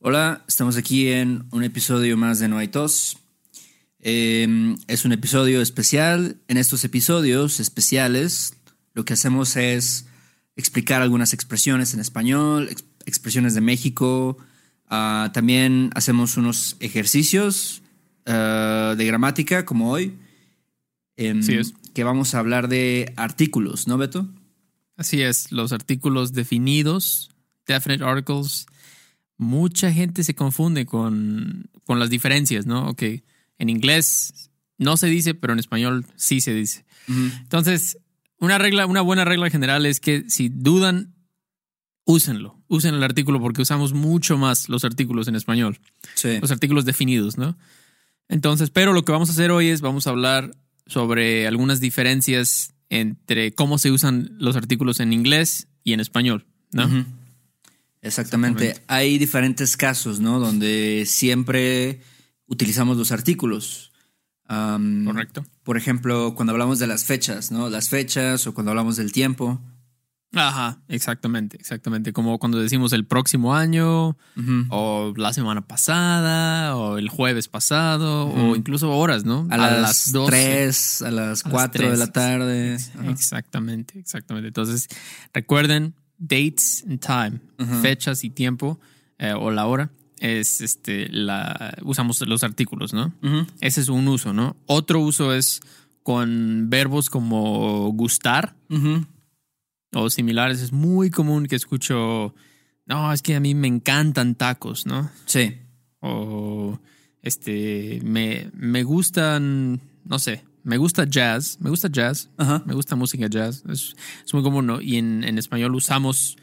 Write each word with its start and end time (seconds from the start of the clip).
Hola, 0.00 0.44
estamos 0.46 0.76
aquí 0.76 1.08
en 1.08 1.44
un 1.50 1.64
episodio 1.64 2.16
más 2.16 2.38
de 2.38 2.48
No 2.48 2.58
hay 2.58 2.68
tos. 2.68 3.18
Eh, 4.00 4.76
es 4.86 5.04
un 5.04 5.12
episodio 5.12 5.60
especial. 5.60 6.36
En 6.48 6.56
estos 6.56 6.84
episodios 6.84 7.60
especiales 7.60 8.54
lo 8.94 9.04
que 9.04 9.12
hacemos 9.14 9.56
es 9.56 10.06
explicar 10.56 11.02
algunas 11.02 11.32
expresiones 11.32 11.94
en 11.94 12.00
español, 12.00 12.68
ex- 12.70 12.84
expresiones 13.06 13.54
de 13.54 13.60
México. 13.60 14.38
Ah, 14.86 15.30
también 15.34 15.90
hacemos 15.94 16.36
unos 16.36 16.76
ejercicios 16.80 17.82
ah, 18.26 18.94
de 18.96 19.04
gramática 19.04 19.64
como 19.64 19.90
hoy. 19.90 20.16
em, 21.16 21.40
Así 21.40 21.54
es. 21.54 21.74
Que 21.92 22.04
vamos 22.04 22.34
a 22.34 22.38
hablar 22.38 22.68
de 22.68 23.12
artículos, 23.16 23.88
¿no, 23.88 23.98
Beto? 23.98 24.28
Así 24.96 25.22
es, 25.22 25.50
los 25.52 25.72
artículos 25.72 26.32
definidos, 26.32 27.30
definite 27.66 28.04
articles. 28.04 28.66
Mucha 29.38 29.92
gente 29.92 30.24
se 30.24 30.34
confunde 30.34 30.84
con, 30.84 31.70
con 31.84 31.98
las 31.98 32.10
diferencias, 32.10 32.66
¿no? 32.66 32.88
Ok, 32.88 33.02
en 33.58 33.68
inglés 33.70 34.50
no 34.78 34.96
se 34.96 35.06
dice, 35.06 35.34
pero 35.34 35.52
en 35.52 35.58
español 35.58 36.04
sí 36.16 36.40
se 36.40 36.52
dice. 36.54 36.84
Entonces, 37.08 37.98
una 38.38 38.58
regla, 38.58 38.86
una 38.86 39.00
buena 39.00 39.24
regla 39.24 39.48
general 39.50 39.86
es 39.86 39.98
que 40.00 40.24
si 40.28 40.48
dudan, 40.48 41.14
úsenlo. 42.04 42.58
Usen 42.68 42.94
el 42.94 43.02
artículo 43.02 43.40
porque 43.40 43.62
usamos 43.62 43.92
mucho 43.94 44.36
más 44.38 44.68
los 44.68 44.84
artículos 44.84 45.26
en 45.28 45.36
español, 45.36 45.78
Sí. 46.14 46.38
los 46.40 46.50
artículos 46.50 46.84
definidos, 46.84 47.38
¿no? 47.38 47.56
Entonces, 48.28 48.70
pero 48.70 48.92
lo 48.92 49.04
que 49.04 49.12
vamos 49.12 49.30
a 49.30 49.32
hacer 49.32 49.50
hoy 49.50 49.68
es 49.68 49.80
vamos 49.80 50.06
a 50.06 50.10
hablar 50.10 50.50
sobre 50.86 51.46
algunas 51.46 51.80
diferencias 51.80 52.74
entre 52.90 53.52
cómo 53.52 53.78
se 53.78 53.90
usan 53.90 54.30
los 54.38 54.56
artículos 54.56 55.00
en 55.00 55.12
inglés 55.12 55.68
y 55.84 55.92
en 55.94 56.00
español, 56.00 56.46
¿no? 56.72 57.06
Exactamente. 58.02 58.70
Exactamente. 58.70 58.92
Hay 58.92 59.18
diferentes 59.18 59.76
casos, 59.76 60.20
¿no? 60.20 60.38
Donde 60.38 61.04
siempre 61.06 62.00
utilizamos 62.46 62.96
los 62.96 63.12
artículos. 63.12 63.92
Correcto. 64.48 65.44
Por 65.62 65.76
ejemplo, 65.76 66.34
cuando 66.34 66.52
hablamos 66.52 66.78
de 66.78 66.86
las 66.86 67.04
fechas, 67.04 67.50
¿no? 67.52 67.68
Las 67.68 67.90
fechas 67.90 68.46
o 68.46 68.54
cuando 68.54 68.70
hablamos 68.70 68.96
del 68.96 69.12
tiempo. 69.12 69.60
Ajá, 70.34 70.82
exactamente, 70.88 71.56
exactamente. 71.58 72.12
Como 72.12 72.38
cuando 72.38 72.58
decimos 72.58 72.92
el 72.92 73.06
próximo 73.06 73.54
año, 73.54 74.16
o 74.68 75.14
la 75.16 75.32
semana 75.32 75.66
pasada, 75.66 76.76
o 76.76 76.98
el 76.98 77.08
jueves 77.08 77.48
pasado, 77.48 78.26
o 78.28 78.56
incluso 78.56 78.90
horas, 78.90 79.24
¿no? 79.24 79.46
A, 79.50 79.56
las, 79.56 80.12
12. 80.12 80.30
3, 80.30 81.02
a 81.02 81.10
las 81.10 81.24
A 81.24 81.30
las 81.30 81.42
4 81.44 81.82
de 81.82 81.88
3. 81.88 81.98
la 81.98 82.06
tarde. 82.12 82.76
Ajá. 82.98 83.10
Exactamente, 83.10 83.98
exactamente. 83.98 84.48
Entonces, 84.48 84.88
recuerden 85.32 85.94
dates 86.18 86.84
and 86.88 87.00
time, 87.00 87.40
fechas 87.80 88.24
y 88.24 88.30
tiempo, 88.30 88.78
eh, 89.18 89.32
o 89.32 89.50
la 89.50 89.66
hora, 89.66 89.90
es 90.20 90.60
este, 90.60 91.08
la, 91.10 91.76
usamos 91.82 92.20
los 92.26 92.42
artículos, 92.42 92.92
¿no? 92.92 93.14
Ese 93.60 93.80
es 93.80 93.88
un 93.88 94.08
uso, 94.08 94.32
¿no? 94.32 94.56
Otro 94.66 95.00
uso 95.00 95.32
es 95.34 95.60
con 96.02 96.70
verbos 96.70 97.10
como 97.10 97.90
gustar 97.92 98.56
o 99.92 100.10
similares. 100.10 100.60
Es 100.60 100.72
muy 100.72 101.10
común 101.10 101.46
que 101.46 101.56
escucho, 101.56 102.34
no, 102.86 103.12
es 103.12 103.22
que 103.22 103.36
a 103.36 103.40
mí 103.40 103.54
me 103.54 103.68
encantan 103.68 104.34
tacos, 104.34 104.86
¿no? 104.86 105.10
Sí. 105.26 105.58
O 106.00 106.78
este, 107.22 108.00
me, 108.04 108.50
me 108.54 108.82
gustan, 108.82 109.80
no 110.04 110.18
sé, 110.18 110.44
me 110.68 110.76
gusta 110.76 111.04
jazz, 111.04 111.56
me 111.60 111.70
gusta 111.70 111.88
jazz, 111.88 112.28
Ajá. 112.36 112.62
me 112.66 112.74
gusta 112.74 112.94
música 112.94 113.26
jazz, 113.26 113.64
es, 113.68 113.96
es 114.24 114.34
muy 114.34 114.42
común, 114.42 114.66
¿no? 114.66 114.80
Y 114.80 114.96
en, 114.96 115.24
en 115.24 115.38
español 115.38 115.74
usamos, 115.74 116.36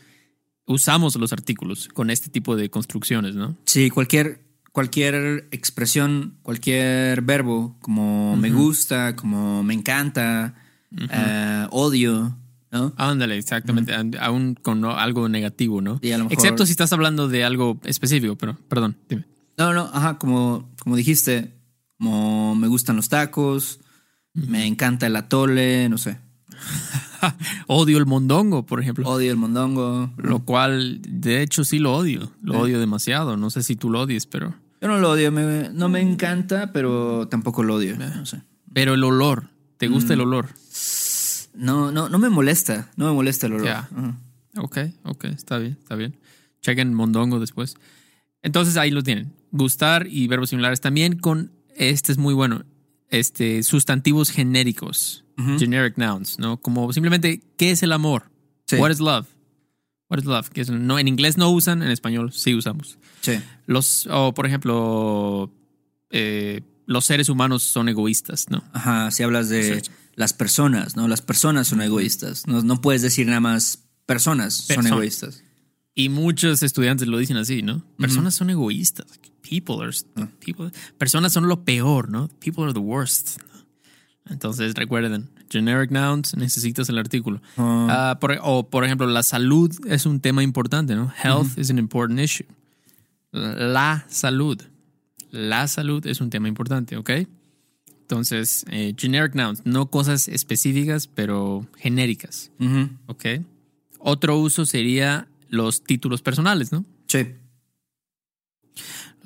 usamos 0.66 1.16
los 1.16 1.32
artículos 1.32 1.88
con 1.94 2.10
este 2.10 2.30
tipo 2.30 2.56
de 2.56 2.70
construcciones, 2.70 3.36
¿no? 3.36 3.56
Sí, 3.66 3.90
cualquier, 3.90 4.42
cualquier 4.72 5.48
expresión, 5.52 6.38
cualquier 6.42 7.22
verbo, 7.22 7.78
como 7.82 8.36
me 8.36 8.52
gusta, 8.52 9.16
como 9.16 9.64
me 9.64 9.74
encanta, 9.76 10.56
eh, 11.12 11.68
odio, 11.72 12.36
¿no? 12.72 12.94
Ándale, 12.98 13.38
exactamente, 13.38 13.94
aún 14.20 14.56
con 14.62 14.84
algo 14.86 15.30
negativo, 15.30 15.82
¿no? 15.82 16.00
Y 16.02 16.12
a 16.12 16.18
lo 16.18 16.26
mejor- 16.26 16.34
Excepto 16.34 16.66
si 16.66 16.72
estás 16.72 16.92
hablando 16.94 17.28
de 17.28 17.44
algo 17.44 17.80
específico, 17.84 18.36
pero 18.36 18.58
perdón, 18.68 18.98
dime. 19.08 19.26
No, 19.58 19.72
no, 19.74 19.90
ajá, 19.94 20.18
como, 20.18 20.70
como 20.80 20.96
dijiste, 20.98 21.54
como 21.98 22.56
me 22.56 22.68
gustan 22.68 22.98
los 22.98 23.08
tacos, 23.08 23.80
me 24.36 24.66
encanta 24.68 25.08
el 25.08 25.16
atole, 25.16 25.90
no 25.90 25.98
sé, 25.98 26.18
Odio 27.68 27.98
el 27.98 28.06
mondongo, 28.06 28.66
por 28.66 28.80
ejemplo. 28.82 29.08
odio 29.10 29.32
el 29.32 29.38
mondongo. 29.38 30.12
Lo 30.18 30.40
cual, 30.46 31.00
de 31.02 31.42
hecho, 31.42 31.64
sí 31.66 31.80
lo 31.80 31.96
odio. 31.96 32.32
Lo 32.42 32.60
odio 32.60 32.80
demasiado. 32.80 33.36
No 33.38 33.50
sé 33.50 33.64
si 33.64 33.76
tú 33.76 33.90
lo 33.90 34.02
odies, 34.02 34.26
pero. 34.28 34.54
Yo 34.82 34.88
no 34.88 35.00
lo 35.00 35.12
odio, 35.12 35.32
me- 35.32 35.70
no 35.74 35.90
me 35.90 36.02
encanta, 36.02 36.72
pero 36.72 37.28
tampoco 37.28 37.64
lo 37.64 37.76
odio, 37.76 37.98
no 37.98 38.26
sé. 38.26 38.42
Pero 38.74 38.94
el 38.94 39.04
olor. 39.04 39.50
¿Te 39.78 39.88
gusta 39.88 40.14
el 40.14 40.22
olor? 40.22 40.50
No, 41.56 41.92
no, 41.92 42.10
no 42.10 42.20
me 42.20 42.30
molesta, 42.30 42.92
no 42.96 43.08
me 43.08 43.14
molesta 43.14 43.48
el 43.48 43.54
olor. 43.54 43.66
Ya. 43.66 43.80
Ajá. 43.80 44.16
Ok, 44.58 44.78
ok, 45.04 45.26
está 45.26 45.58
bien, 45.58 45.78
está 45.82 45.96
bien. 45.96 46.16
Chequen 46.62 46.94
mondongo 46.94 47.40
después. 47.40 47.76
Entonces 48.42 48.78
ahí 48.78 48.92
lo 48.92 49.04
tienen. 49.04 49.34
Gustar 49.52 50.08
y 50.10 50.28
verbos 50.28 50.50
similares. 50.52 50.80
También 50.82 51.18
con, 51.18 51.52
este 51.76 52.12
es 52.12 52.18
muy 52.18 52.34
bueno, 52.34 52.64
este, 53.10 53.64
sustantivos 53.64 54.30
genéricos. 54.30 55.24
Generic 55.60 55.98
nouns, 55.98 56.40
¿no? 56.40 56.58
Como 56.62 56.94
simplemente, 56.94 57.42
¿qué 57.58 57.72
es 57.72 57.84
el 57.84 57.92
amor? 57.92 58.32
Sí. 58.68 58.78
What 58.78 58.92
is 58.92 59.00
love? 59.02 59.28
What 60.10 60.20
is 60.20 60.26
love? 60.26 60.50
¿Qué 60.50 60.62
es- 60.62 60.70
no, 60.70 60.98
en 60.98 61.08
inglés 61.10 61.36
no 61.38 61.50
usan, 61.50 61.84
en 61.84 61.92
español 61.92 62.32
sí 62.32 62.56
usamos. 62.56 62.98
Sí. 63.22 63.34
Los, 63.66 64.08
o 64.10 64.34
por 64.34 64.46
ejemplo, 64.46 65.52
eh, 66.10 66.62
los 66.86 67.04
seres 67.06 67.28
humanos 67.28 67.64
son 67.64 67.90
egoístas, 67.90 68.46
¿no? 68.50 68.64
Ajá, 68.72 69.12
si 69.12 69.24
hablas 69.24 69.50
de 69.50 69.82
Sí. 69.84 69.92
las 70.16 70.32
personas, 70.34 70.96
¿no? 70.96 71.08
Las 71.10 71.22
personas 71.22 71.68
son 71.68 71.82
egoístas. 71.82 72.48
No, 72.48 72.62
no 72.62 72.80
puedes 72.80 73.02
decir 73.02 73.26
nada 73.28 73.40
más 73.42 73.80
personas 74.06 74.54
son 74.54 74.88
egoístas. 74.88 75.44
Y 75.96 76.10
muchos 76.10 76.62
estudiantes 76.64 77.08
lo 77.08 77.18
dicen 77.18 77.38
así, 77.38 77.62
¿no? 77.62 77.84
Personas 77.98 78.36
son 78.36 78.50
egoístas. 78.52 79.08
People 79.48 79.84
are 79.84 79.92
people. 80.40 80.72
Personas 80.98 81.34
son 81.34 81.48
lo 81.48 81.64
peor, 81.64 82.10
¿no? 82.10 82.28
People 82.40 82.64
are 82.64 82.74
the 82.74 82.80
worst. 82.80 83.38
¿no? 83.40 83.66
Entonces 84.34 84.74
recuerden, 84.74 85.30
generic 85.50 85.92
nouns 85.92 86.36
necesitas 86.36 86.90
el 86.90 86.98
artículo. 86.98 87.42
Ah, 87.58 88.18
por- 88.20 88.40
o 88.42 88.68
por 88.70 88.84
ejemplo, 88.86 89.06
la 89.08 89.22
salud 89.22 89.72
es 89.88 90.06
un 90.08 90.20
tema 90.20 90.42
importante, 90.42 90.96
¿no? 90.96 91.12
Health 91.24 91.58
is 91.60 91.70
an 91.70 91.78
important 91.78 92.20
issue. 92.20 92.46
La 93.32 94.06
salud. 94.10 94.60
La 95.32 95.68
salud 95.68 96.06
es 96.08 96.22
un 96.22 96.30
tema 96.30 96.48
importante, 96.48 96.96
¿ok? 96.98 97.12
Entonces, 98.02 98.66
eh, 98.70 98.94
generic 98.98 99.36
nouns, 99.36 99.62
no 99.66 99.88
cosas 99.92 100.28
específicas, 100.28 101.08
pero 101.08 101.68
genéricas. 101.78 102.52
¿ok? 103.08 103.26
Otro 104.00 104.38
uso 104.38 104.66
sería 104.66 105.28
los 105.50 105.84
títulos 105.84 106.22
personales, 106.22 106.72
¿no? 106.72 106.86
Sí. 107.08 107.28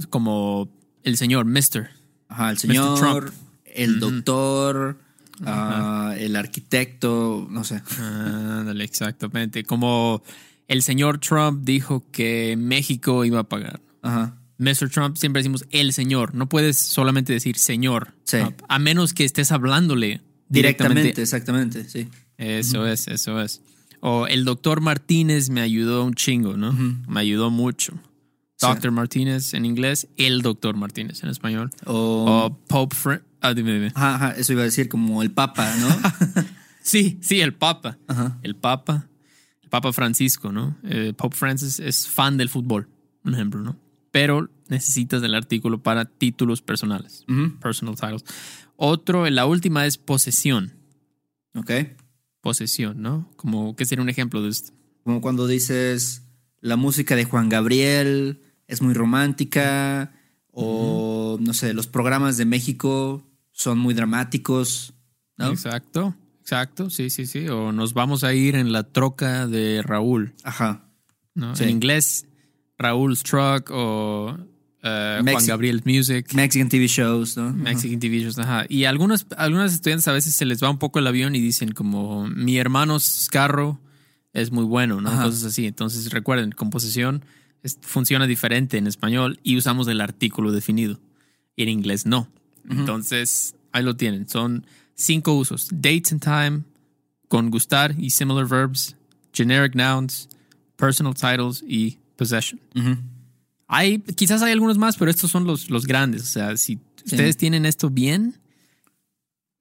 Como 0.08 0.70
el 1.04 1.18
señor, 1.18 1.46
Mr. 1.46 1.90
Ajá, 2.28 2.50
el 2.52 2.56
Mr. 2.56 2.60
señor, 2.60 3.00
Trump. 3.00 3.34
el 3.66 4.00
doctor, 4.00 4.98
ah, 5.46 6.14
el 6.18 6.36
arquitecto, 6.36 7.48
no 7.50 7.64
sé. 7.64 7.82
Ándale, 8.00 8.84
exactamente. 8.84 9.64
Como 9.64 10.22
el 10.68 10.84
señor 10.84 11.20
Trump 11.20 11.64
dijo 11.64 12.06
que 12.12 12.56
México 12.58 13.26
iba 13.26 13.40
a 13.40 13.44
pagar. 13.44 13.82
Ajá. 14.02 14.36
Mr. 14.58 14.90
Trump 14.90 15.16
siempre 15.18 15.42
decimos 15.42 15.66
el 15.72 15.94
señor. 15.94 16.36
No 16.36 16.50
puedes 16.50 16.78
solamente 16.78 17.32
decir 17.34 17.58
señor. 17.58 18.14
Sí. 18.26 18.38
Trump, 18.38 18.62
a 18.68 18.78
menos 18.80 19.14
que 19.14 19.24
estés 19.24 19.52
hablándole 19.52 20.22
Directamente, 20.50 21.02
directamente. 21.14 21.22
exactamente, 21.22 21.90
sí. 21.90 22.08
Eso 22.38 22.86
es, 22.88 23.08
eso 23.08 23.40
es. 23.42 23.62
O 24.02 24.28
el 24.28 24.46
doctor 24.46 24.82
Martínez 24.82 25.50
me 25.50 25.62
ayudó 25.62 26.04
un 26.06 26.14
chingo, 26.14 26.56
¿no? 26.58 26.72
Me 26.74 27.20
ayudó 27.20 27.50
mucho. 27.52 27.94
Sí. 28.60 28.68
Doctor 28.68 28.92
Martínez 28.92 29.54
en 29.54 29.64
inglés, 29.66 30.08
el 30.18 30.42
doctor 30.42 30.76
Martínez 30.76 31.24
en 31.24 31.30
español. 31.30 31.72
O, 31.86 32.26
O 32.52 32.58
Pope 32.68 32.96
Fr 32.96 33.24
ah, 33.42 33.54
dime, 33.54 33.74
dime. 33.74 33.88
ajá, 33.96 34.16
ajá, 34.16 34.32
eso 34.32 34.52
iba 34.52 34.64
a 34.64 34.66
decir 34.66 34.90
como 34.90 35.24
el 35.24 35.32
papa, 35.32 35.74
¿no? 35.78 35.88
Sí, 36.82 37.20
sí, 37.22 37.42
el 37.42 37.54
Papa. 37.54 38.00
Ajá. 38.08 38.40
El 38.42 38.56
Papa. 38.56 39.08
El 39.62 39.70
Papa 39.70 39.94
Francisco, 39.94 40.52
¿no? 40.52 40.78
Eh, 40.84 41.14
Pope 41.16 41.36
Francis 41.36 41.80
es 41.80 42.08
fan 42.08 42.38
del 42.38 42.50
fútbol, 42.50 42.90
por 43.22 43.34
ejemplo, 43.34 43.62
¿no? 43.62 43.78
Pero 44.12 44.50
necesitas 44.70 45.22
el 45.22 45.36
artículo 45.36 45.84
para 45.84 46.06
títulos 46.06 46.62
personales. 46.64 47.26
Personal 47.62 47.96
titles. 47.96 48.24
Otro, 48.76 49.30
la 49.30 49.46
última 49.46 49.86
es 49.86 49.98
posesión. 50.00 50.74
Ok. 51.54 51.72
Posesión, 52.42 53.02
¿no? 53.02 53.30
Como, 53.36 53.76
¿qué 53.76 53.86
sería 53.86 54.02
un 54.02 54.10
ejemplo 54.10 54.42
de 54.42 54.50
esto? 54.50 54.74
Como 55.04 55.22
cuando 55.22 55.46
dices 55.46 56.24
la 56.62 56.76
música 56.76 57.16
de 57.16 57.26
Juan 57.26 57.50
Gabriel 57.50 58.42
es 58.70 58.82
muy 58.82 58.94
romántica 58.94 60.14
o 60.52 61.38
no 61.42 61.54
sé, 61.54 61.74
los 61.74 61.88
programas 61.88 62.38
de 62.38 62.46
México 62.46 63.24
son 63.52 63.80
muy 63.80 63.94
dramáticos, 63.94 64.94
¿no? 65.38 65.50
Exacto, 65.50 66.16
exacto, 66.40 66.90
sí, 66.90 67.10
sí, 67.10 67.26
sí. 67.26 67.48
O 67.50 67.72
nos 67.72 67.94
vamos 67.94 68.24
a 68.24 68.34
ir 68.34 68.56
en 68.56 68.72
la 68.72 68.84
troca 68.84 69.48
de 69.48 69.82
Raúl, 69.82 70.34
Ajá. 70.44 70.86
¿no? 71.34 71.56
Sí. 71.56 71.64
En 71.64 71.70
inglés, 71.72 72.26
Raúl's 72.78 73.24
Truck 73.24 73.70
o 73.72 74.38
eh, 74.84 75.22
Juan 75.24 75.46
Gabriel's 75.46 75.86
Music. 75.86 76.34
Mexican 76.34 76.70
TV 76.70 76.88
shows, 76.88 77.36
¿no? 77.38 77.52
Mexican 77.52 78.00
TV 78.00 78.20
shows, 78.20 78.38
ajá. 78.38 78.66
Y 78.70 78.86
algunos, 78.86 79.26
algunos 79.38 79.74
estudiantes 79.74 80.08
a 80.08 80.14
veces 80.14 80.36
se 80.36 80.46
les 80.46 80.64
va 80.64 80.70
un 80.70 80.78
poco 80.78 81.00
el 81.00 81.08
avión 81.08 81.36
y 81.36 81.40
dicen 81.40 81.72
como 81.72 82.28
mi 82.28 82.58
hermano's 82.58 83.28
carro 83.32 83.80
es 84.34 84.52
muy 84.52 84.64
bueno, 84.64 85.02
¿no? 85.02 85.10
Ajá. 85.10 85.24
Cosas 85.24 85.44
así. 85.44 85.66
Entonces 85.66 86.12
recuerden, 86.12 86.52
composición 86.52 87.24
funciona 87.82 88.26
diferente 88.28 88.78
en 88.78 88.88
español 88.88 89.40
y 89.44 89.58
usamos 89.58 89.88
el 89.88 90.02
artículo 90.02 90.52
definido. 90.52 91.00
En 91.58 91.70
inglés 91.70 92.06
no. 92.06 92.30
Entonces, 92.70 93.56
ahí 93.72 93.84
lo 93.84 93.96
tienen. 93.96 94.30
Son 94.30 94.66
cinco 94.96 95.34
usos. 95.34 95.68
Dates 95.72 96.12
and 96.14 96.22
time, 96.24 96.64
con 97.28 97.50
gustar 97.50 97.96
y 97.98 98.12
similar 98.12 98.48
verbs, 98.48 98.96
generic 99.34 99.76
nouns, 99.76 100.30
personal 100.76 101.14
titles 101.14 101.64
y 101.68 101.98
possession. 102.16 102.60
Hay, 103.68 104.00
quizás 104.00 104.42
hay 104.42 104.52
algunos 104.54 104.78
más, 104.78 104.98
pero 104.98 105.12
estos 105.12 105.30
son 105.32 105.46
los, 105.46 105.70
los 105.70 105.86
grandes. 105.86 106.24
O 106.24 106.26
sea, 106.28 106.56
si 106.58 106.80
ustedes 107.06 107.38
tienen 107.38 107.66
esto 107.66 107.90
bien, 107.90 108.40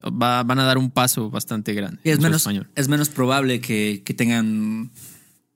va- 0.03 0.43
van 0.43 0.59
a 0.59 0.63
dar 0.63 0.77
un 0.77 0.89
paso 0.91 1.29
bastante 1.29 1.73
grande. 1.73 1.99
Y 2.03 2.09
es 2.11 2.19
menos, 2.19 2.37
español. 2.41 2.69
es 2.75 2.87
menos 2.87 3.09
probable 3.09 3.59
que, 3.61 4.01
que 4.05 4.13
tengan 4.13 4.91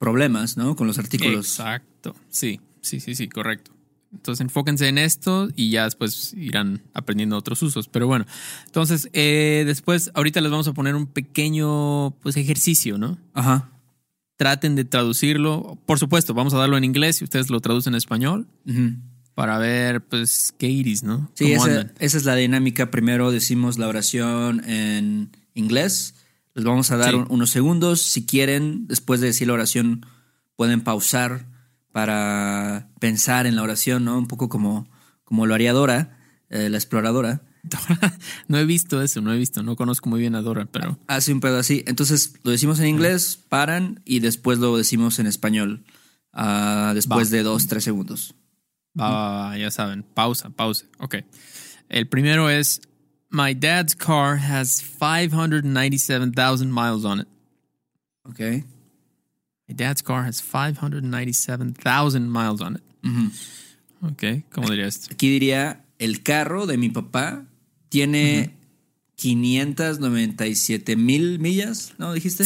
problemas, 0.03 0.57
¿no? 0.57 0.75
Con 0.75 0.85
los 0.85 0.99
artículos. 0.99 1.47
Exacto. 1.47 2.13
Sí, 2.29 2.59
sí, 2.81 2.99
sí, 2.99 3.15
sí, 3.15 3.29
correcto. 3.29 3.71
Entonces 4.11 4.41
enfóquense 4.41 4.89
en 4.89 4.97
esto 4.97 5.47
y 5.55 5.69
ya 5.69 5.85
después 5.85 6.33
irán 6.33 6.81
aprendiendo 6.93 7.37
otros 7.37 7.61
usos. 7.63 7.87
Pero 7.87 8.05
bueno, 8.05 8.25
entonces 8.65 9.09
eh, 9.13 9.63
después, 9.65 10.11
ahorita 10.13 10.41
les 10.41 10.51
vamos 10.51 10.67
a 10.67 10.73
poner 10.73 10.95
un 10.95 11.07
pequeño 11.07 12.11
pues, 12.21 12.35
ejercicio, 12.35 12.97
¿no? 12.97 13.17
Ajá. 13.33 13.69
Traten 14.35 14.75
de 14.75 14.83
traducirlo. 14.83 15.79
Por 15.85 15.99
supuesto, 15.99 16.33
vamos 16.33 16.53
a 16.53 16.57
darlo 16.57 16.75
en 16.75 16.83
inglés 16.83 17.21
y 17.21 17.23
ustedes 17.23 17.49
lo 17.49 17.61
traducen 17.61 17.93
en 17.93 17.97
español 17.99 18.45
Ujú. 18.67 18.95
para 19.35 19.57
ver, 19.57 20.03
pues, 20.03 20.53
qué 20.57 20.67
iris, 20.67 21.03
¿no? 21.03 21.31
Sí, 21.33 21.53
¿Cómo 21.53 21.65
esa, 21.65 21.93
esa 21.99 22.17
es 22.17 22.25
la 22.25 22.35
dinámica. 22.35 22.91
Primero 22.91 23.31
decimos 23.31 23.77
la 23.77 23.87
oración 23.87 24.69
en 24.69 25.29
inglés. 25.53 26.15
Les 26.55 26.63
vamos 26.65 26.91
a 26.91 26.97
dar 26.97 27.09
Sí. 27.11 27.15
un- 27.15 27.27
unos 27.29 27.49
segundos. 27.49 28.01
Si 28.01 28.25
quieren, 28.25 28.87
después 28.87 29.19
de 29.21 29.27
decir 29.27 29.47
la 29.47 29.53
oración, 29.53 30.05
pueden 30.55 30.81
pausar 30.81 31.47
para 31.91 32.89
pensar 32.99 33.45
en 33.47 33.55
la 33.55 33.63
oración, 33.63 34.03
¿no? 34.05 34.17
Un 34.17 34.27
poco 34.27 34.49
como, 34.49 34.89
como 35.23 35.45
lo 35.45 35.53
haría 35.53 35.73
Dora, 35.73 36.17
eh, 36.49 36.69
la 36.69 36.77
exploradora. 36.77 37.41
Dora, 37.63 38.17
no 38.47 38.57
he 38.57 38.65
visto 38.65 39.01
eso, 39.01 39.21
no 39.21 39.31
he 39.33 39.37
visto, 39.37 39.63
no 39.63 39.75
conozco 39.75 40.09
muy 40.09 40.19
bien 40.19 40.35
a 40.35 40.41
Dora, 40.41 40.65
pero 40.65 40.99
Hace 41.07 41.31
un 41.33 41.39
pedo 41.39 41.57
así. 41.59 41.83
Entonces 41.87 42.33
lo 42.43 42.51
decimos 42.51 42.79
en 42.79 42.87
inglés, 42.87 43.39
paran 43.49 44.01
y 44.05 44.19
después 44.19 44.59
lo 44.59 44.75
decimos 44.77 45.19
en 45.19 45.27
español. 45.27 45.85
ah, 46.35 46.93
después 46.95 47.27
Va. 47.31 47.37
de 47.37 47.43
dos, 47.43 47.67
tres 47.67 47.83
segundos. 47.83 48.33
va, 48.99 49.09
va, 49.09 49.31
va, 49.49 49.57
ya 49.57 49.69
saben, 49.71 50.03
pausa, 50.03 50.49
pausa. 50.49 50.85
Ok. 50.99 51.15
El 51.89 52.07
primero 52.07 52.49
es 52.49 52.81
My 53.33 53.53
dad's 53.53 53.95
car 53.95 54.35
has 54.35 54.79
597,000 54.79 56.71
miles 56.71 57.03
on 57.03 57.19
it. 57.21 57.27
Ok. 58.29 58.63
My 59.67 59.73
dad's 59.73 60.03
car 60.03 60.23
has 60.23 60.39
597,000 60.39 62.31
miles 62.31 62.61
on 62.61 62.75
it. 62.75 62.83
Ujú. 63.03 63.31
Ok, 64.03 64.23
¿cómo 64.51 64.69
diría 64.69 64.85
esto? 64.85 65.11
Aquí 65.11 65.29
diría, 65.29 65.83
el 65.97 66.21
carro 66.21 66.67
de 66.67 66.77
mi 66.77 66.89
papá 66.89 67.43
tiene 67.89 68.49
mm-hmm. 68.49 68.62
597 69.23 70.95
mil 70.95 71.39
millas, 71.39 71.93
¿no? 71.97 72.13
¿Dijiste? 72.13 72.43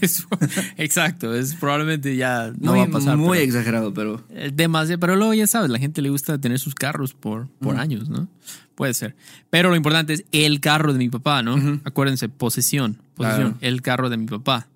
Eso, 0.00 0.26
exacto, 0.76 1.34
es 1.34 1.54
probablemente 1.54 2.16
ya 2.16 2.52
no 2.58 2.72
muy, 2.72 2.80
va 2.80 2.84
a 2.86 2.90
pasar. 2.90 3.16
muy 3.16 3.38
pero- 3.38 3.48
exagerado, 3.50 3.94
pero... 3.94 4.24
Eh, 4.30 4.50
Demasiado, 4.54 5.00
pero 5.00 5.16
luego 5.16 5.34
ya 5.34 5.46
sabes, 5.46 5.70
la 5.70 5.78
gente 5.78 6.02
le 6.02 6.10
gusta 6.10 6.38
tener 6.40 6.58
sus 6.58 6.74
carros 6.74 7.14
por, 7.14 7.48
por 7.58 7.76
años, 7.76 8.08
¿no? 8.08 8.28
Puede 8.74 8.94
ser. 8.94 9.14
Pero 9.50 9.70
lo 9.70 9.76
importante 9.76 10.14
es 10.14 10.24
el 10.32 10.60
carro 10.60 10.92
de 10.92 10.98
mi 10.98 11.08
papá, 11.08 11.42
¿no? 11.42 11.80
Acuérdense, 11.84 12.28
posesión, 12.28 12.98
posesión, 13.14 13.52
Claro. 13.52 13.58
el 13.60 13.82
carro 13.82 14.10
de 14.10 14.16
mi 14.16 14.26
papá. 14.26 14.68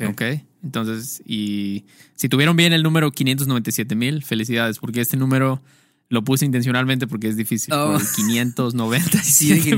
Ok. 0.00 0.10
ok. 0.10 0.22
Entonces, 0.64 1.22
y 1.26 1.84
si 2.14 2.28
tuvieron 2.28 2.56
bien 2.56 2.72
el 2.72 2.82
número 2.82 3.10
597 3.12 3.94
mil, 3.94 4.22
felicidades, 4.24 4.78
porque 4.78 5.00
este 5.00 5.16
número 5.16 5.60
lo 6.14 6.24
puse 6.24 6.46
intencionalmente 6.46 7.06
porque 7.06 7.28
es 7.28 7.36
difícil. 7.36 7.74
Oh. 7.74 7.92
por 7.92 8.00
el 8.00 8.06
597 8.14 9.22
Sí, 9.22 9.72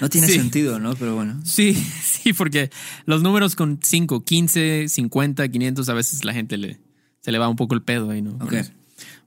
no, 0.00 0.08
tiene 0.08 0.26
Sí. 0.26 0.32
sentido, 0.34 0.80
¿no? 0.80 0.94
Pero 0.96 1.14
bueno. 1.14 1.40
Sí, 1.44 1.74
sí, 2.02 2.32
porque 2.32 2.70
los 3.04 3.22
números 3.22 3.54
con 3.54 3.78
5, 3.82 4.24
15, 4.24 4.88
50, 4.88 5.48
500, 5.48 5.88
a 5.88 5.94
veces 5.94 6.24
la 6.24 6.32
gente 6.32 6.56
le, 6.56 6.80
se 7.20 7.30
le 7.30 7.38
va 7.38 7.48
un 7.48 7.56
poco 7.56 7.74
el 7.74 7.82
pedo 7.82 8.10
ahí, 8.10 8.22
¿no? 8.22 8.32
Ok. 8.36 8.54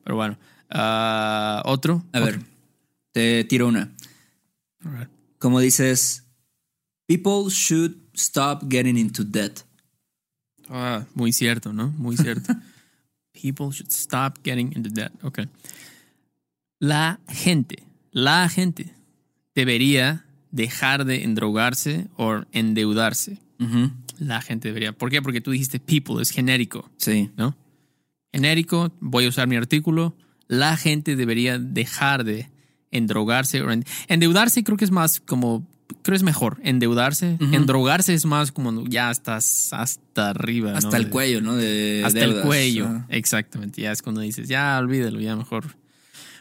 Pero 0.04 0.16
bueno, 0.16 0.38
ah, 0.70 1.62
otro. 1.66 2.04
A 2.12 2.20
ver, 2.20 2.42
te 3.12 3.44
tiro 3.46 3.68
una. 3.68 3.92
Ver. 4.82 5.10
Como 5.38 5.60
dices, 5.60 6.24
people 7.08 7.50
should 7.50 7.96
stop 8.16 8.64
getting 8.70 8.98
into 8.98 9.24
debt. 9.24 9.60
Ah, 10.70 11.06
muy 11.16 11.32
cierto, 11.32 11.72
¿no? 11.74 11.90
Muy 11.98 12.18
cierto. 12.18 12.54
People 13.42 13.68
should 13.72 13.90
stop 13.92 14.40
getting 14.44 14.74
into 14.76 14.90
debt. 14.90 15.12
Ok. 15.24 15.40
La 16.80 17.20
gente, 17.28 17.84
la 18.12 18.48
gente 18.50 18.94
debería 19.56 20.26
dejar 20.52 21.06
de 21.06 21.24
endrogarse 21.24 22.08
o 22.16 22.42
endeudarse. 22.52 23.38
La 24.18 24.42
gente 24.42 24.70
debería. 24.70 24.94
¿Por 24.94 25.10
qué? 25.10 25.22
Porque 25.22 25.42
tú 25.42 25.52
dijiste 25.52 25.80
people, 25.80 26.22
es 26.22 26.32
genérico. 26.32 26.90
Sí. 26.98 27.30
¿no? 27.38 27.56
Genérico, 28.32 28.92
voy 29.02 29.26
a 29.26 29.30
usar 29.30 29.48
mi 29.48 29.56
artículo. 29.58 30.16
La 30.48 30.78
gente 30.78 31.16
debería 31.16 31.60
dejar 31.60 32.24
de 32.24 32.50
endrogarse. 32.92 33.62
o 33.62 33.72
en- 33.72 33.86
endeudarse 34.08 34.64
creo 34.64 34.78
que 34.78 34.86
es 34.86 34.92
más 34.92 35.20
como, 35.20 35.68
creo 36.02 36.16
es 36.16 36.24
mejor. 36.24 36.60
Endeudarse. 36.64 37.38
Endrogarse 37.40 38.14
es 38.14 38.26
más 38.26 38.52
como 38.52 38.86
ya 38.88 39.12
estás 39.12 39.74
hasta 39.74 40.30
arriba. 40.30 40.72
¿no? 40.72 40.78
Hasta 40.78 40.98
el 40.98 41.10
cuello, 41.10 41.42
¿no? 41.42 41.56
De 41.56 42.02
Hasta 42.06 42.24
el 42.24 42.42
cuello. 42.42 42.86
Ah. 42.88 43.06
Exactamente. 43.10 43.82
Ya 43.82 43.92
es 43.92 44.02
cuando 44.02 44.22
dices, 44.22 44.48
ya 44.48 44.78
olvídalo, 44.80 45.20
ya 45.20 45.36
mejor. 45.36 45.76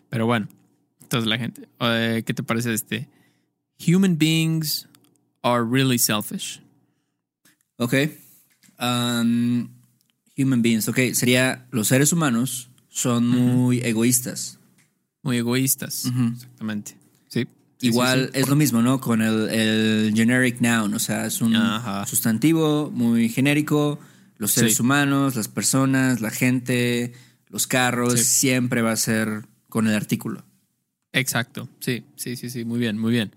Pero 0.09 0.27
bueno, 0.27 0.49
entonces 1.03 1.29
la 1.29 1.39
gente, 1.39 1.69
eh, 1.81 2.23
¿qué 2.27 2.35
te 2.35 2.43
parece 2.43 2.73
este? 2.73 3.09
Human 3.87 4.19
beings 4.19 4.89
are 5.43 5.65
really 5.65 5.99
selfish. 5.99 6.61
Ok. 7.77 7.95
Um, 8.81 9.69
human 10.37 10.63
beings. 10.63 10.89
Ok, 10.89 10.99
sería 11.13 11.67
los 11.71 11.89
seres 11.89 12.13
humanos 12.13 12.71
son 12.89 13.29
muy 13.29 13.79
egoístas. 13.81 14.59
Muy 15.23 15.39
egoístas. 15.39 16.07
Exactamente. 16.07 16.97
Sí. 17.29 17.47
Sí, 17.79 17.87
Igual 17.89 18.27
sí, 18.27 18.31
sí. 18.35 18.41
es 18.41 18.49
lo 18.49 18.57
mismo, 18.57 18.83
¿no? 18.83 19.01
Con 19.01 19.23
el, 19.23 19.49
el 19.51 20.13
generic 20.15 20.61
noun, 20.61 20.95
o 20.95 20.99
sea, 20.99 21.27
es 21.27 21.41
un 21.41 21.55
Ajá. 21.55 22.07
sustantivo 22.07 22.91
muy 22.91 23.29
genérico. 23.29 24.01
Los 24.37 24.53
seres 24.53 24.79
humanos, 24.81 25.35
las 25.37 25.49
personas, 25.49 26.21
la 26.21 26.31
gente, 26.31 27.13
los 27.49 27.67
carros, 27.67 28.21
siempre 28.21 28.83
va 28.83 28.93
a 28.93 28.97
ser 28.97 29.47
con 29.69 29.87
el 29.87 29.95
artículo. 29.95 30.45
Exacto. 31.13 31.69
Sí, 31.81 32.05
sí, 32.17 32.37
sí, 32.37 32.51
sí. 32.51 32.65
Muy 32.65 32.79
bien, 32.79 32.99
muy 32.99 33.13
bien. 33.13 33.35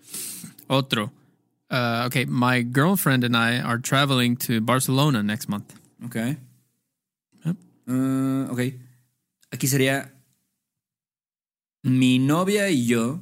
Otro. 0.67 1.11
Uh, 1.69 2.05
ok, 2.05 2.27
my 2.27 2.63
girlfriend 2.63 3.23
and 3.23 3.35
I 3.35 3.59
are 3.59 3.79
traveling 3.79 4.35
to 4.38 4.59
Barcelona 4.61 5.23
next 5.23 5.47
month. 5.47 5.73
Ok. 6.03 6.15
Yep. 7.45 7.57
Ah, 7.88 8.47
ok. 8.51 8.59
Aquí 9.51 9.67
sería 9.67 10.13
mi 11.83 12.19
novia 12.19 12.69
y 12.69 12.85
yo 12.85 13.21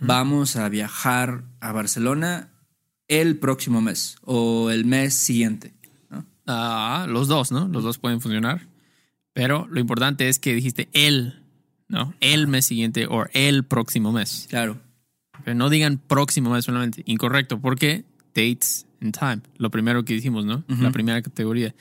vamos 0.00 0.56
a 0.56 0.68
viajar 0.68 1.44
a 1.60 1.72
Barcelona 1.72 2.50
el 3.08 3.38
próximo 3.38 3.80
mes 3.80 4.16
o 4.22 4.70
el 4.70 4.84
mes 4.84 5.14
siguiente. 5.14 5.74
¿no? 6.10 6.26
Ah, 6.46 7.06
los 7.08 7.28
dos, 7.28 7.52
¿no? 7.52 7.68
Los 7.68 7.84
dos 7.84 7.98
pueden 7.98 8.20
funcionar. 8.20 8.66
Pero 9.32 9.66
lo 9.70 9.80
importante 9.80 10.28
es 10.28 10.38
que 10.38 10.54
dijiste 10.54 10.88
el, 10.92 11.43
¿no? 11.88 12.14
El 12.20 12.46
mes 12.46 12.66
siguiente 12.66 13.06
o 13.06 13.26
el 13.32 13.64
próximo 13.64 14.12
mes. 14.12 14.46
Claro. 14.50 14.80
Ok, 15.40 15.48
No 15.48 15.68
digan 15.70 15.98
próximo 15.98 16.50
mes 16.50 16.64
solamente. 16.64 17.02
Incorrecto, 17.06 17.60
porque 17.60 18.04
dates 18.34 18.86
and 19.00 19.16
time. 19.16 19.40
Lo 19.58 19.70
primero 19.70 20.04
que 20.04 20.14
dijimos, 20.14 20.44
¿no? 20.44 20.64
La 20.68 20.90
primera 20.90 21.20
categoría. 21.22 21.74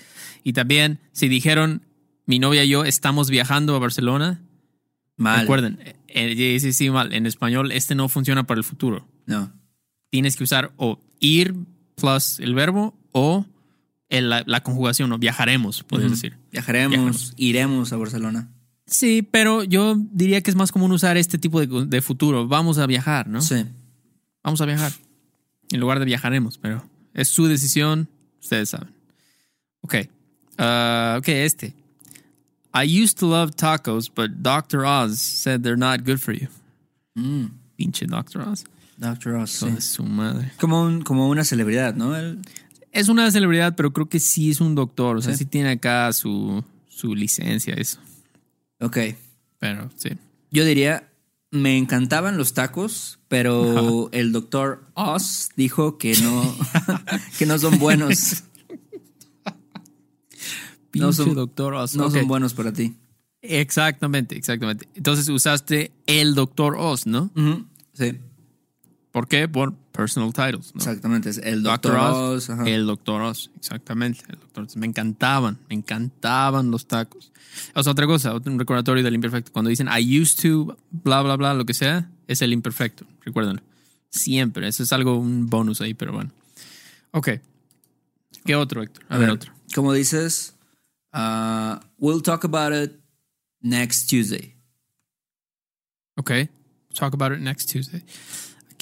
Y 0.44 0.54
también, 0.54 1.00
si 1.12 1.28
dijeron 1.28 1.84
mi 2.26 2.40
novia 2.40 2.64
y 2.64 2.70
yo 2.70 2.84
estamos 2.86 3.30
viajando 3.30 3.76
a 3.76 3.80
Barcelona, 3.80 4.42
Mal. 5.18 5.42
recuerden, 5.42 5.80
eh, 5.82 5.96
eh, 6.08 6.60
sí, 6.60 6.74
sí, 6.74 6.90
mal. 6.90 7.14
En 7.14 7.26
español, 7.26 7.72
este 7.72 7.96
no 7.96 8.10
funciona 8.10 8.46
para 8.46 8.60
el 8.60 8.64
futuro. 8.64 9.08
No. 9.26 9.52
Tienes 10.10 10.36
que 10.36 10.44
usar 10.44 10.72
o 10.78 11.00
ir 11.20 11.54
plus 11.96 12.40
el 12.40 12.54
verbo 12.56 12.96
o 13.12 13.46
el- 14.10 14.30
la, 14.30 14.44
la 14.46 14.62
conjugación, 14.64 15.12
o 15.12 15.18
viajaremos, 15.20 15.84
puedes 15.84 16.10
decir. 16.12 16.38
Viajaremos, 16.52 16.92
Viajaremos. 16.92 17.34
iremos 17.38 17.94
a 17.94 17.98
Barcelona. 17.98 18.50
Sí, 18.86 19.22
pero 19.30 19.64
yo 19.64 19.96
diría 20.12 20.42
que 20.42 20.52
es 20.52 20.56
más 20.58 20.72
común 20.72 20.92
usar 20.92 21.18
este 21.18 21.38
tipo 21.38 21.60
de, 21.66 21.86
de 21.86 22.02
futuro. 22.02 22.48
Vamos 22.48 22.78
a 22.78 22.86
viajar, 22.86 23.28
¿no? 23.28 23.42
Sí. 23.42 23.66
Vamos 24.44 24.60
a 24.62 24.66
viajar. 24.66 24.92
En 25.72 25.80
lugar 25.80 26.00
de 26.00 26.06
viajaremos, 26.06 26.58
pero 26.58 26.84
es 27.14 27.30
su 27.30 27.48
decisión, 27.48 28.08
ustedes 28.42 28.70
saben. 28.70 28.90
Ok. 29.82 29.96
Ah, 30.58 31.16
ok, 31.20 31.28
este. 31.30 31.74
I 32.76 32.86
used 33.04 33.18
to 33.20 33.28
love 33.30 33.52
tacos, 33.56 34.10
but 34.14 34.32
Dr. 34.42 34.84
Oz 34.86 35.18
said 35.20 35.62
they're 35.62 35.78
not 35.78 36.02
good 36.06 36.18
for 36.20 36.34
you. 36.34 36.48
Pinche 37.78 38.06
Dr. 38.08 38.42
Oz. 38.42 38.66
Doctor 38.98 39.36
Oz. 39.36 39.52
Sí. 39.52 39.70
de 39.72 39.82
su 39.82 40.04
madre. 40.04 40.52
Como, 40.60 40.84
un- 40.84 41.02
como 41.04 41.30
una 41.30 41.44
celebridad, 41.44 41.96
¿no? 41.96 42.14
Es 42.92 43.10
una 43.10 43.30
celebridad, 43.32 43.76
pero 43.76 43.92
creo 43.94 44.08
que 44.10 44.20
sí 44.20 44.52
es 44.52 44.60
un 44.62 44.76
doctor. 44.76 45.18
O 45.18 45.22
sea, 45.22 45.34
Sí. 45.34 45.40
sí, 45.40 45.46
tiene 45.46 45.70
acá 45.72 46.12
su, 46.14 46.64
su 46.90 47.16
licencia, 47.16 47.74
eso. 47.76 48.00
Ok. 48.86 48.98
Pero 49.60 49.90
sí. 49.96 50.10
Yo 50.52 50.66
diría, 50.66 51.10
me 51.52 51.78
encantaban 51.78 52.38
los 52.38 52.54
tacos, 52.54 53.20
pero 53.28 54.10
el 54.12 54.32
doctor 54.32 54.86
Oz 54.94 55.50
dijo 55.56 55.98
que 55.98 56.16
no, 56.22 56.56
que 57.40 57.46
no 57.46 57.58
son 57.60 57.80
buenos. 57.80 58.44
No 60.94 61.12
son- 61.12 61.34
doctor 61.34 61.74
Oz. 61.74 61.96
No 61.96 62.12
son 62.12 62.28
buenos 62.28 62.54
para 62.54 62.72
ti. 62.72 62.96
Exactamente, 63.42 64.38
exactamente. 64.38 64.88
Entonces 64.96 65.28
usaste 65.30 65.92
el 66.06 66.34
doctor 66.36 66.76
Oz, 66.78 67.06
¿no? 67.08 67.32
Sí, 67.94 68.20
¿Por 69.12 69.28
qué? 69.28 69.48
Por 69.48 69.76
personal 69.94 70.34
titles, 70.34 70.74
¿no? 70.76 70.80
exactamente. 70.82 71.30
Es 71.30 71.38
el 71.38 71.64
doctor 71.64 71.96
Oz, 71.96 72.18
Oz. 72.18 72.50
ajá. 72.50 72.64
el 72.70 72.86
doctor 72.86 73.22
Oz, 73.22 73.50
exactamente. 73.56 74.22
El 74.28 74.40
doctor 74.40 74.64
Oz. 74.66 74.76
Me 74.76 74.86
encantaban, 74.88 75.58
me 75.70 75.76
encantaban 75.76 76.70
los 76.72 76.86
tacos. 76.88 77.32
O 77.76 77.84
sea, 77.84 77.92
otra 77.94 78.06
cosa, 78.08 78.34
otro- 78.34 78.52
un 78.52 78.60
recordatorio 78.60 79.04
del 79.04 79.14
imperfecto. 79.14 79.52
Cuando 79.54 79.70
dicen 79.70 79.88
I 79.88 80.20
used 80.20 80.42
to, 80.42 80.76
bla, 80.92 81.22
bla, 81.22 81.36
bla, 81.38 81.54
lo 81.54 81.66
que 81.66 81.74
sea, 81.74 82.10
es 82.28 82.42
el 82.42 82.52
imperfecto. 82.52 83.06
Recuérdenlo. 83.24 83.62
Siempre. 84.10 84.68
Eso 84.68 84.84
es 84.84 84.92
algo, 84.92 85.18
un 85.18 85.50
bonus 85.50 85.80
ahí, 85.82 85.94
pero 85.94 86.12
bueno. 86.12 86.32
Ok. 87.12 87.30
¿Qué 88.46 88.56
otro, 88.56 88.82
Héctor? 88.84 89.06
A, 89.10 89.18
ver, 89.18 89.30
otro. 89.30 89.54
Como 89.76 89.94
dices, 89.94 90.56
uh, 91.14 91.76
we'll 92.00 92.22
talk 92.22 92.44
about 92.44 92.74
it 92.74 93.00
next 93.62 94.10
Tuesday. 94.10 94.56
Ok. 96.16 96.32
Talk 96.94 97.14
about 97.14 97.32
it 97.32 97.40
next 97.40 97.72
Tuesday. 97.72 98.04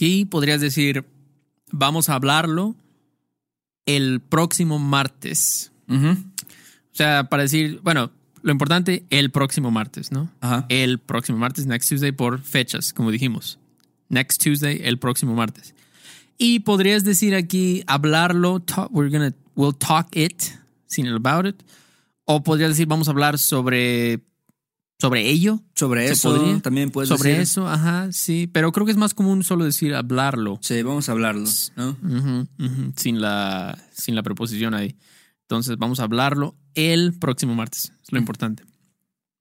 Aquí 0.01 0.25
podrías 0.25 0.60
decir, 0.60 1.05
vamos 1.72 2.10
a 2.10 2.15
hablarlo 2.15 2.75
el 3.86 4.20
próximo 4.20 4.79
martes. 4.79 5.72
Ujú, 5.88 6.08
O 6.08 6.15
sea, 6.91 7.29
para 7.29 7.43
decir, 7.43 7.79
bueno, 7.84 8.10
lo 8.41 8.51
importante, 8.51 9.05
el 9.12 9.29
próximo 9.29 9.70
martes, 9.70 10.12
¿no? 10.12 10.31
Ajá. 10.41 10.65
El 10.70 10.98
próximo 10.98 11.38
martes, 11.38 11.67
next 11.67 11.88
Tuesday, 11.88 12.12
por 12.12 12.41
fechas, 12.41 12.93
como 12.93 13.12
dijimos. 13.12 13.60
Next 14.10 14.41
Tuesday, 14.41 14.81
el 14.84 14.98
próximo 14.98 15.36
martes. 15.36 15.75
Y 16.39 16.62
podrías 16.62 17.03
decir 17.03 17.36
aquí, 17.36 17.84
hablarlo, 17.86 18.60
talk- 18.60 18.89
we're 18.89 19.12
gonna, 19.15 19.36
we'll 19.55 19.75
talk 19.77 20.08
it, 20.15 20.41
sin 20.88 21.05
el 21.05 21.17
about 21.24 21.46
it. 21.46 21.62
O 22.25 22.41
podrías 22.41 22.70
decir, 22.72 22.88
vamos 22.88 23.08
a 23.08 23.12
hablar 23.12 23.38
sobre, 23.38 24.22
sobre 25.01 25.27
ello. 25.29 25.62
Sobre 25.75 26.05
¿Se 26.08 26.13
eso 26.13 26.36
podría? 26.36 26.60
también 26.62 26.91
puedes 26.91 27.10
sobre 27.10 27.29
decir. 27.31 27.41
eso, 27.41 27.67
ajá, 27.67 28.12
sí. 28.12 28.48
Pero 28.53 28.72
creo 28.72 28.86
que 28.86 28.91
es 28.91 28.98
más 28.98 29.13
común 29.15 29.43
solo 29.43 29.65
decir 29.65 29.96
hablarlo. 29.96 30.60
Sí, 30.62 30.81
vamos 30.84 31.10
a 31.10 31.13
hablarlo, 31.13 31.50
¿no? 31.75 31.98
Sin, 32.96 33.20
la, 33.20 33.77
sin 33.91 34.13
la 34.15 34.22
preposición 34.24 34.74
ahí. 34.75 34.96
Entonces 35.41 35.77
vamos 35.77 36.00
a 36.00 36.03
hablarlo 36.03 36.55
el 36.75 37.13
próximo 37.17 37.55
martes. 37.55 37.91
Es 38.03 38.12
lo 38.12 38.20
importante. 38.20 38.63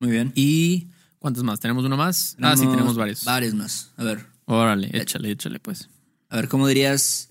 Muy 0.00 0.10
bien. 0.10 0.32
¿Y 0.34 0.88
cuántos 1.18 1.44
más? 1.44 1.60
¿Tenemos 1.60 1.84
uno 1.84 1.96
más? 1.96 2.36
ah, 2.40 2.56
sí, 2.56 2.66
tenemos 2.66 2.96
varios. 2.96 3.24
Varios 3.24 3.52
más. 3.54 3.92
A 3.98 4.04
ver, 4.04 4.26
Órale, 4.46 4.88
échale, 4.94 5.30
échale 5.30 5.60
pues. 5.60 5.88
a 6.30 6.36
ver, 6.36 6.48
¿cómo 6.48 6.66
dirías? 6.66 7.28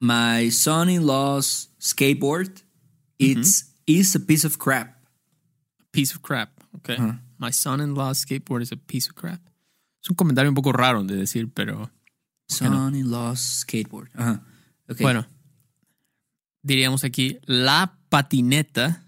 My 0.00 0.50
son-in-law's 0.50 1.70
skateboard, 1.80 2.62
it's 3.18 3.74
is 3.86 4.16
a 4.16 4.20
piece 4.20 4.44
of 4.46 4.56
crap. 4.58 4.96
Piece 5.92 6.12
of 6.14 6.22
crap. 6.22 6.50
Ok. 6.72 6.90
My 7.42 7.52
son-in-law's 7.52 8.18
skateboard 8.18 8.62
is 8.62 8.70
a 8.72 8.76
piece 8.76 9.08
of 9.10 9.14
crap. 9.16 9.40
Es 10.02 10.08
un 10.10 10.14
comentario 10.16 10.48
un 10.50 10.54
poco 10.54 10.72
raro 10.72 11.02
de 11.02 11.16
decir, 11.16 11.50
pero 11.52 11.90
Son-in-law's 12.48 13.40
skateboard. 13.60 14.10
Ajá. 14.14 14.42
Bueno. 15.00 15.26
Diríamos 16.62 17.02
aquí 17.04 17.38
la 17.44 17.98
patineta. 18.08 19.02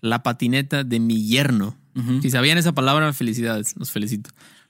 La 0.00 0.22
patineta 0.22 0.84
de 0.84 1.00
mi 1.00 1.26
yerno. 1.26 1.76
Si 2.20 2.30
sabían 2.30 2.58
esa 2.58 2.72
palabra, 2.72 3.10
felicidades, 3.14 3.74
los 3.76 3.90
felicito. 3.90 4.28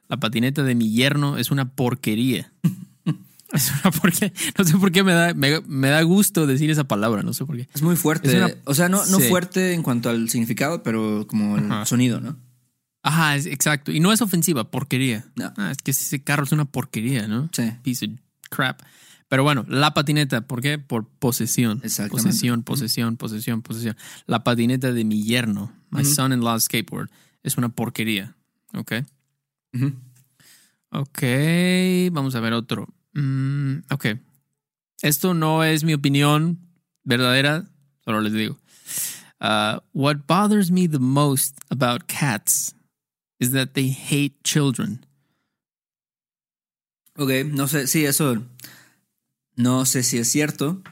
La 0.09 0.17
patineta 0.17 0.63
de 0.63 0.77
mi 0.77 0.93
yerno 0.93 1.37
es 1.39 1.51
una 1.51 1.69
porquería. 1.75 2.53
es 3.53 3.73
una 3.83 3.91
porquería. 3.91 4.33
No 4.57 4.65
sé 4.65 4.79
por 4.79 4.93
qué 4.93 5.03
me 5.03 5.13
da, 5.13 5.35
me, 5.35 5.61
me 5.63 5.89
da 5.89 6.01
gusto 6.03 6.47
decir 6.47 6.71
esa 6.71 6.85
palabra, 6.85 7.23
no 7.25 7.33
sé 7.35 7.45
por 7.45 7.57
qué. 7.57 7.69
Es 7.75 7.83
muy 7.83 7.97
fuerte. 7.97 8.29
Es 8.29 8.35
una- 8.37 8.55
O 8.65 8.75
sea, 8.75 8.89
no, 8.89 9.05
no 9.07 9.19
Sí. 9.19 9.29
fuerte 9.29 9.73
en 9.75 9.83
cuanto 9.83 10.09
al 10.09 10.31
significado, 10.31 10.85
pero 10.85 11.27
como 11.27 11.59
el 11.59 11.65
Ajá. 11.71 11.85
sonido, 11.85 12.21
¿no? 12.21 12.39
Ajá, 13.07 13.37
es, 13.37 13.47
exacto. 13.47 13.93
Y 13.93 14.01
no 14.01 14.13
es 14.13 14.21
ofensiva, 14.21 14.69
porquería. 14.69 15.25
No. 15.37 15.53
Ah, 15.57 15.71
es 15.71 15.79
que 15.79 15.93
ese 15.93 16.25
carro 16.25 16.43
es 16.43 16.51
una 16.51 16.65
porquería, 16.65 17.29
¿no? 17.29 17.49
Sí. 17.53 17.73
Piece 17.85 18.07
of 18.07 18.13
crap. 18.51 18.83
Pero 19.29 19.45
bueno, 19.45 19.65
la 19.69 19.95
patineta, 19.95 20.41
¿por 20.41 20.61
qué? 20.61 20.79
Por 20.79 21.07
posesión. 21.07 21.81
Exactamente. 21.85 22.29
Posesión, 22.29 22.63
posesión, 22.65 23.17
posesión, 23.17 23.63
posesión. 23.63 23.97
La 24.27 24.43
patineta 24.43 24.93
de 24.93 25.05
mi 25.05 25.23
yerno, 25.23 25.73
my 25.91 26.05
son-in-law's 26.05 26.65
skateboard, 26.65 27.09
es 27.45 27.57
una 27.57 27.69
porquería. 27.69 28.35
¿Ok? 28.75 28.93
Ok, 30.91 31.23
vamos 32.11 32.35
a 32.35 32.41
ver 32.41 32.55
otro. 32.55 32.89
Mm, 33.15 33.79
ok. 33.91 34.07
Esto 35.03 35.33
no 35.33 35.63
es 35.63 35.85
mi 35.85 35.95
opinión 35.95 36.59
verdadera, 37.05 37.67
solo 38.05 38.21
les 38.21 38.33
digo. 38.33 38.59
Uh, 39.41 39.79
what 39.93 40.27
bothers 40.27 40.73
me 40.73 40.89
the 40.89 40.99
most 40.99 41.57
about 41.71 42.05
cats 42.09 42.76
is 43.39 43.53
that 43.53 43.69
they 43.73 43.91
hate 43.91 44.37
children. 44.43 45.05
Ok, 47.17 47.31
no 47.47 47.67
sé, 47.69 47.87
sí, 47.87 48.05
eso 48.05 48.43
no 49.57 49.87
sé 49.87 50.03
si 50.03 50.19
es 50.19 50.31
cierto. 50.31 50.83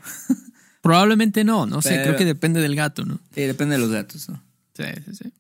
Probablemente 0.83 1.45
no, 1.45 1.67
no 1.67 1.81
sé, 1.83 2.03
creo 2.03 2.17
que 2.17 2.25
depende 2.25 2.61
del 2.61 2.77
gato, 2.77 3.05
¿no? 3.05 3.19
Sí, 3.35 3.43
depende 3.43 3.77
de 3.77 3.81
los 3.81 3.91
gatos, 3.91 4.29
¿no? 4.29 4.43
Sí, 4.75 4.85
sí, 5.07 5.15
sí. 5.15 5.33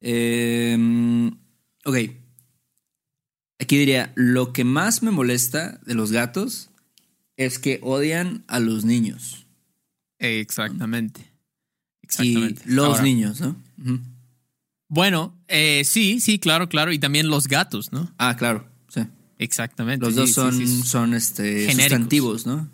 Eh, 0.00 1.30
ok. 1.84 1.96
Aquí 3.58 3.78
diría, 3.78 4.12
lo 4.14 4.52
que 4.52 4.64
más 4.64 5.02
me 5.02 5.10
molesta 5.10 5.80
de 5.86 5.94
los 5.94 6.12
gatos 6.12 6.70
es 7.36 7.58
que 7.58 7.80
odian 7.82 8.44
a 8.46 8.60
los 8.60 8.84
niños. 8.84 9.46
Exactamente. 10.18 11.20
Y 11.22 12.06
Exactamente. 12.06 12.62
los 12.66 12.86
Ahora, 12.86 13.02
niños, 13.02 13.40
¿no? 13.40 13.56
Bueno, 14.94 15.36
eh, 15.48 15.82
sí, 15.84 16.20
sí, 16.20 16.38
claro, 16.38 16.68
claro. 16.68 16.92
Y 16.92 17.00
también 17.00 17.28
los 17.28 17.48
gatos, 17.48 17.92
¿no? 17.92 18.14
Ah, 18.16 18.36
claro, 18.36 18.68
sí. 18.88 19.00
Exactamente. 19.38 20.06
Los 20.06 20.14
sí, 20.14 20.20
dos 20.20 20.30
son, 20.30 20.56
sí, 20.56 20.68
sí. 20.68 20.82
son 20.82 21.14
este, 21.14 21.68
sustantivos, 21.72 22.46
¿no? 22.46 22.70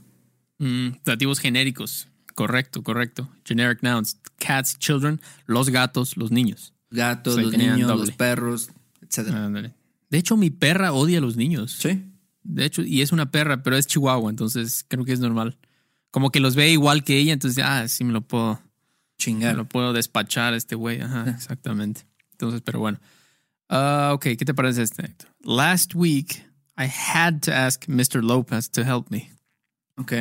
Mm, 0.59 0.99
dativos 1.03 1.39
genéricos. 1.39 2.09
Correcto, 2.35 2.83
correcto. 2.83 3.31
Generic 3.47 3.83
nouns. 3.83 4.19
Cats, 4.39 4.79
children, 4.79 5.19
los 5.47 5.71
gatos, 5.71 6.19
los 6.19 6.31
niños. 6.31 6.75
Gatos, 6.91 7.41
los 7.41 7.57
niños, 7.57 7.89
doble. 7.89 8.07
los 8.07 8.11
perros, 8.11 8.69
etcétera. 9.01 9.47
Ándale. 9.47 9.73
De 10.11 10.19
hecho, 10.19 10.37
mi 10.37 10.51
perra 10.51 10.93
odia 10.93 11.19
a 11.19 11.21
los 11.23 11.37
niños. 11.37 11.73
Sí. 11.81 12.05
De 12.43 12.67
hecho, 12.67 12.83
y 12.83 13.01
es 13.01 13.13
una 13.13 13.31
perra, 13.31 13.63
pero 13.63 13.77
es 13.77 13.87
chihuahua, 13.87 14.29
entonces 14.29 14.85
creo 14.87 15.07
que 15.07 15.13
es 15.15 15.21
normal. 15.21 15.57
Como 16.11 16.31
que 16.31 16.41
los 16.41 16.55
ve 16.55 16.71
igual 16.71 17.03
que 17.03 17.17
ella, 17.17 17.33
entonces, 17.33 17.65
ah, 17.67 17.89
sí 17.89 18.05
me 18.05 18.13
lo 18.13 18.21
puedo, 18.21 18.55
me 18.57 18.61
Chingar. 19.17 19.57
lo 19.57 19.67
puedo 19.67 19.95
despachar 19.95 20.53
a 20.53 20.57
este 20.59 20.75
güey. 20.75 21.01
Ajá, 21.01 21.31
exactamente. 21.31 22.10
Entonces, 22.41 22.63
pero 22.65 22.81
bueno. 22.81 22.99
Ah, 23.69 24.13
ok, 24.15 24.23
¿qué 24.39 24.45
te 24.47 24.55
parece 24.55 24.83
este, 24.83 25.05
Héctor? 25.05 25.29
Last 25.43 25.95
week, 25.95 26.43
I 26.79 26.87
had 26.87 27.41
to 27.43 27.53
ask 27.53 27.85
Mr. 27.87 28.23
Lopez 28.23 28.71
to 28.71 28.83
help 28.83 29.11
me. 29.11 29.31
Ok. 29.99 30.13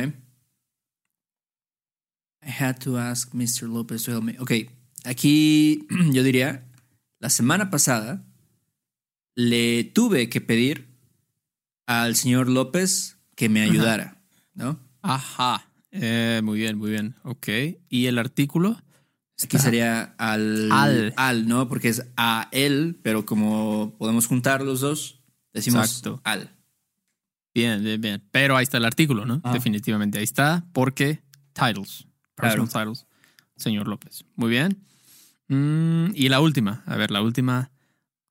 I 2.42 2.50
had 2.50 2.78
to 2.80 2.98
ask 2.98 3.32
Mr. 3.32 3.68
Lopez 3.68 4.04
to 4.04 4.12
help 4.12 4.24
me. 4.24 4.36
Ok, 4.38 4.52
aquí 5.04 5.86
yo 6.12 6.22
diría, 6.22 6.66
la 7.20 7.30
semana 7.30 7.70
pasada 7.70 8.22
le 9.34 9.84
tuve 9.84 10.28
que 10.28 10.42
pedir 10.42 10.88
al 11.86 12.16
señor 12.16 12.50
López 12.50 13.16
que 13.34 13.48
me 13.48 13.62
ayudara, 13.62 14.20
¿no? 14.52 14.78
Ajá. 15.00 15.70
Eh, 15.90 16.42
muy 16.44 16.58
bien, 16.58 16.76
muy 16.76 16.90
bien. 16.90 17.14
Ok. 17.22 17.48
¿Y 17.88 18.06
el 18.06 18.18
artículo? 18.18 18.78
Aquí 19.42 19.58
sería 19.58 20.14
al, 20.18 20.70
Al. 20.70 21.14
al, 21.16 21.48
¿no? 21.48 21.68
Porque 21.68 21.88
es 21.88 22.06
a 22.16 22.48
él, 22.52 22.98
pero 23.02 23.24
como 23.24 23.94
podemos 23.98 24.26
juntar 24.26 24.62
los 24.62 24.80
dos, 24.80 25.20
decimos 25.54 25.86
Exacto. 25.86 26.20
al. 26.24 26.50
Bien, 27.54 27.82
bien, 27.82 28.00
bien. 28.00 28.22
Pero 28.30 28.56
ahí 28.56 28.62
está 28.62 28.76
el 28.76 28.84
artículo, 28.84 29.24
¿no? 29.26 29.40
Ah. 29.42 29.52
Definitivamente 29.52 30.18
ahí 30.18 30.24
está, 30.24 30.64
porque 30.72 31.22
titles, 31.52 32.06
personal 32.34 32.68
Claro. 32.68 32.92
titles, 32.92 33.06
señor 33.56 33.88
López. 33.88 34.24
Muy 34.36 34.50
bien. 34.50 34.78
Mm, 35.48 36.12
y 36.14 36.28
la 36.28 36.40
última, 36.40 36.82
a 36.86 36.96
ver, 36.96 37.10
la 37.10 37.22
última. 37.22 37.70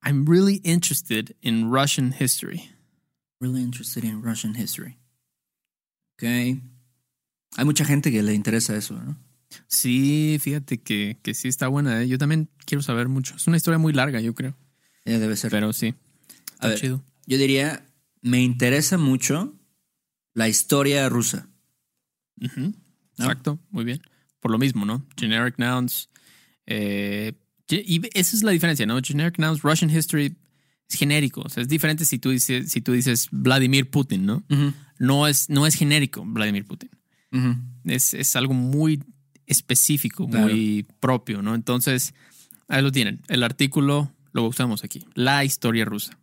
I'm 0.02 0.24
really 0.26 0.60
interested 0.64 1.36
in 1.42 1.70
Russian 1.70 2.14
history. 2.18 2.70
Really 3.40 3.62
interested 3.62 4.04
in 4.04 4.22
Russian 4.22 4.54
history. 4.54 4.96
Ok. 6.14 6.22
Hay 6.22 7.64
mucha 7.64 7.84
gente 7.84 8.10
que 8.10 8.22
le 8.22 8.32
interesa 8.32 8.76
eso, 8.76 8.94
¿no? 8.94 9.18
Sí, 9.66 10.38
fíjate 10.40 10.78
que, 10.78 11.18
que 11.22 11.34
sí 11.34 11.48
está 11.48 11.68
buena. 11.68 12.02
¿eh? 12.02 12.08
Yo 12.08 12.18
también 12.18 12.48
quiero 12.66 12.82
saber 12.82 13.08
mucho. 13.08 13.36
Es 13.36 13.46
una 13.46 13.56
historia 13.56 13.78
muy 13.78 13.92
larga, 13.92 14.20
yo 14.20 14.34
creo. 14.34 14.56
Eh, 15.04 15.18
debe 15.18 15.36
ser. 15.36 15.50
Pero 15.50 15.72
sí. 15.72 15.94
Está 16.52 16.66
A 16.66 16.70
ver, 16.70 16.78
chido. 16.80 17.04
Yo 17.26 17.38
diría, 17.38 17.86
me 18.22 18.42
interesa 18.42 18.98
mucho 18.98 19.58
la 20.34 20.48
historia 20.48 21.08
rusa. 21.08 21.48
Exacto, 23.18 23.58
muy 23.70 23.84
bien. 23.84 24.00
Por 24.40 24.50
lo 24.50 24.58
mismo, 24.58 24.84
¿no? 24.84 25.06
Generic 25.16 25.58
nouns. 25.58 26.08
eh, 26.66 27.34
y 27.72 28.00
esa 28.18 28.36
es 28.36 28.42
la 28.42 28.50
diferencia, 28.50 28.84
¿no? 28.84 28.98
Generic 29.00 29.38
nouns, 29.38 29.62
Russian 29.62 29.90
history 29.90 30.36
es 30.88 30.96
genérico. 30.96 31.42
O 31.42 31.48
sea, 31.48 31.62
es 31.62 31.68
diferente 31.68 32.04
si 32.04 32.18
tú 32.18 32.30
dices, 32.30 32.68
si 32.72 32.80
tú 32.80 32.92
dices 32.92 33.28
Vladimir 33.30 33.88
Putin, 33.90 34.26
¿no? 34.26 34.44
No 34.98 35.28
es, 35.28 35.48
no 35.48 35.66
es 35.68 35.76
genérico 35.76 36.24
Vladimir 36.26 36.64
Putin. 36.64 36.90
Es, 37.84 38.12
es 38.14 38.34
algo 38.34 38.54
muy 38.54 39.04
específico, 39.50 40.26
Claro. 40.28 40.48
muy 40.48 40.86
propio, 41.00 41.42
¿no? 41.42 41.54
Entonces, 41.54 42.14
ahí 42.68 42.82
lo 42.82 42.90
tienen. 42.92 43.20
El 43.28 43.42
artículo 43.42 44.12
lo 44.32 44.44
usamos 44.46 44.84
aquí. 44.84 45.04
La 45.14 45.44
historia 45.44 45.84
rusa. 45.84 46.18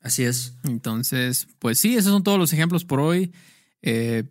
Así 0.00 0.22
es. 0.22 0.54
Entonces, 0.64 1.46
pues 1.58 1.78
sí, 1.78 1.94
esos 1.96 2.12
son 2.12 2.22
todos 2.22 2.38
los 2.38 2.52
ejemplos 2.52 2.84
por 2.84 3.00
hoy. 3.00 3.32
Eh, 3.82 4.24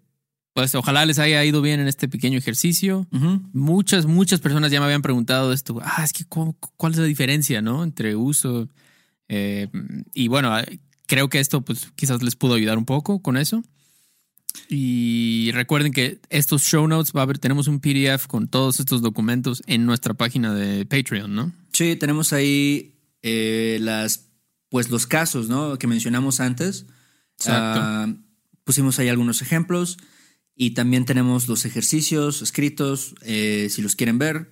pues 0.53 0.73
ojalá 0.75 1.05
les 1.05 1.19
haya 1.19 1.43
ido 1.45 1.61
bien 1.61 1.79
en 1.79 1.87
este 1.87 2.07
pequeño 2.09 2.37
ejercicio. 2.37 3.07
Muchas, 3.53 4.05
muchas 4.07 4.39
personas 4.39 4.71
ya 4.71 4.79
me 4.79 4.85
habían 4.85 5.01
preguntado 5.03 5.53
esto. 5.53 5.79
Ah, 5.83 6.03
es 6.03 6.11
que 6.11 6.25
¿cómo- 6.25 6.57
¿cuál 6.75 6.93
es 6.93 6.97
la 6.99 7.05
diferencia, 7.05 7.61
no? 7.61 7.83
Entre 7.83 8.15
uso. 8.15 8.67
eh, 9.31 9.67
y 10.15 10.27
bueno, 10.27 10.51
creo 11.05 11.29
que 11.29 11.39
esto, 11.39 11.61
pues 11.61 11.91
quizás 11.95 12.23
les 12.23 12.35
pudo 12.35 12.55
ayudar 12.55 12.79
un 12.79 12.85
poco 12.85 13.21
con 13.21 13.37
eso. 13.37 13.63
Y 14.67 15.51
recuerden 15.53 15.91
que 15.93 16.19
estos 16.29 16.63
show 16.63 16.87
notes 16.87 17.13
va 17.15 17.21
a 17.21 17.23
haber, 17.23 17.39
tenemos 17.39 17.67
un 17.67 17.79
PDF 17.79 18.27
con 18.27 18.47
todos 18.47 18.79
estos 18.79 19.01
documentos 19.01 19.61
en 19.67 19.85
nuestra 19.85 20.13
página 20.13 20.53
de 20.53 20.85
Patreon, 20.85 21.33
¿no? 21.33 21.53
Sí, 21.71 21.95
tenemos 21.95 22.33
ahí 22.33 22.95
eh, 23.21 23.77
las, 23.81 24.29
pues 24.69 24.89
los 24.89 25.07
casos, 25.07 25.49
¿no? 25.49 25.77
Que 25.77 25.87
mencionamos 25.87 26.39
antes. 26.39 26.85
Exacto. 27.37 27.79
Ah, 27.81 28.13
pusimos 28.63 28.99
ahí 28.99 29.07
algunos 29.07 29.41
ejemplos 29.41 29.97
y 30.55 30.71
también 30.71 31.05
tenemos 31.05 31.47
los 31.47 31.65
ejercicios 31.65 32.41
escritos, 32.41 33.15
eh, 33.21 33.67
si 33.69 33.81
los 33.81 33.95
quieren 33.95 34.19
ver. 34.19 34.51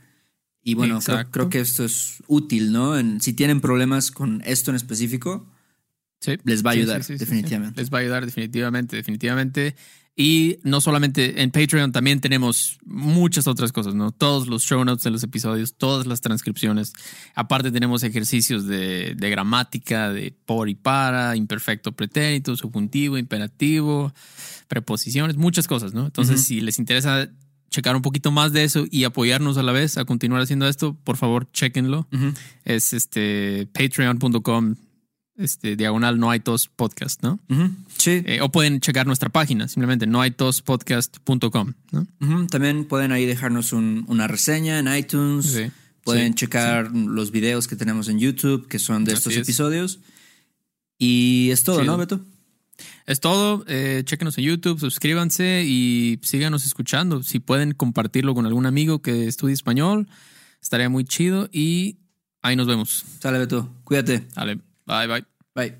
Y 0.63 0.73
bueno, 0.73 0.99
creo, 1.01 1.31
creo 1.31 1.49
que 1.49 1.59
esto 1.59 1.85
es 1.85 2.15
útil, 2.27 2.71
¿no? 2.71 2.97
En- 2.97 3.21
si 3.21 3.33
tienen 3.33 3.61
problemas 3.61 4.11
con 4.11 4.41
esto 4.45 4.71
en 4.71 4.75
específico, 4.75 5.49
Sí. 6.19 6.37
Les 6.43 6.65
va 6.65 6.71
a 6.71 6.73
ayudar, 6.73 7.03
sí, 7.03 7.13
sí, 7.13 7.19
definitivamente. 7.19 7.79
Les 7.81 7.91
va 7.91 7.99
a 7.99 8.01
ayudar 8.01 8.25
definitivamente, 8.25 8.95
definitivamente. 8.95 9.75
Y 10.19 10.57
no 10.63 10.81
solamente 10.81 11.43
en 11.43 11.51
Patreon, 11.51 11.91
también 11.91 12.19
tenemos 12.19 12.79
muchas 12.83 13.45
otras 13.45 13.71
cosas, 13.71 13.93
¿no? 13.93 14.11
Todos 14.11 14.47
los 14.47 14.63
show 14.63 14.83
notes 14.83 15.03
de 15.03 15.11
los 15.11 15.21
episodios, 15.21 15.75
todas 15.75 16.07
las 16.07 16.21
transcripciones. 16.21 16.93
Aparte 17.35 17.71
tenemos 17.71 18.01
ejercicios 18.01 18.65
de, 18.65 19.13
de 19.15 19.29
gramática, 19.29 20.11
de 20.11 20.35
por 20.47 20.69
y 20.69 20.75
para, 20.75 21.35
imperfecto 21.35 21.91
pretérito, 21.91 22.57
subjuntivo, 22.57 23.19
imperativo, 23.19 24.11
preposiciones, 24.67 25.37
muchas 25.37 25.67
cosas, 25.67 25.93
¿no? 25.93 26.07
Entonces, 26.07 26.37
Ujú. 26.37 26.45
si 26.45 26.61
les 26.61 26.79
interesa 26.79 27.29
checar 27.69 27.95
un 27.95 28.01
poquito 28.01 28.31
más 28.31 28.53
de 28.53 28.63
eso 28.63 28.85
y 28.89 29.03
apoyarnos 29.03 29.57
a 29.57 29.61
la 29.61 29.71
vez 29.71 29.99
a 29.99 30.05
continuar 30.05 30.41
haciendo 30.41 30.67
esto, 30.67 30.95
por 31.03 31.17
favor, 31.17 31.47
chequenlo 31.51 32.07
Ujú. 32.11 32.33
es 32.65 32.93
este 32.93 33.67
patreon.com 33.71 34.77
este 35.37 35.75
diagonal 35.75 36.19
no 36.19 36.29
hay 36.31 36.39
tos 36.39 36.67
podcast, 36.67 37.21
¿no? 37.23 37.39
Sí. 37.97 38.21
Eh, 38.25 38.39
o 38.41 38.49
pueden 38.51 38.79
checar 38.79 39.05
nuestra 39.07 39.29
página, 39.29 39.67
simplemente 39.67 40.07
no 40.07 40.19
hay 40.21 40.31
tos 40.31 40.61
podcast.com, 40.61 41.73
También 42.49 42.85
pueden 42.85 43.11
ahí 43.11 43.25
dejarnos 43.25 43.71
un- 43.73 44.03
una 44.07 44.27
reseña 44.27 44.79
en 44.79 44.87
iTunes. 44.95 45.45
Sí, 45.45 45.71
Pueden 46.03 46.29
sí, 46.33 46.35
checar 46.35 46.91
los 46.95 47.31
videos 47.31 47.67
que 47.67 47.75
tenemos 47.75 48.07
en 48.07 48.17
YouTube, 48.19 48.67
que 48.67 48.79
son 48.79 49.03
de 49.03 49.13
estos 49.13 49.33
es. 49.33 49.39
episodios. 49.39 49.99
Y 50.97 51.49
es 51.51 51.63
todo. 51.63 51.83
¿no, 51.83 51.97
Beto? 51.97 52.21
Es 53.05 53.19
todo, 53.19 53.63
eh, 53.67 54.03
chequenos 54.05 54.37
en 54.37 54.45
YouTube, 54.45 54.79
suscríbanse 54.79 55.63
y 55.65 56.19
síganos 56.23 56.65
escuchando. 56.65 57.23
Si 57.23 57.39
pueden 57.39 57.73
compartirlo 57.73 58.33
con 58.35 58.45
algún 58.45 58.65
amigo 58.65 59.01
que 59.01 59.27
estudie 59.27 59.53
español, 59.53 60.07
estaría 60.61 60.87
muy 60.89 61.03
chido 61.05 61.49
y 61.51 61.97
ahí 62.41 62.55
nos 62.55 62.67
vemos. 62.67 63.03
Sale, 63.19 63.39
Beto. 63.39 63.69
Cuídate. 63.83 64.27
Dale, 64.35 64.59
bye 64.87 65.07
bye. 65.07 65.25
Bye. 65.53 65.77